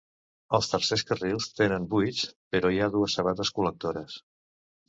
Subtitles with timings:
[0.57, 2.23] Els tercers carrils tenen buits,
[2.57, 4.21] però hi ha dues sabates col·lectores.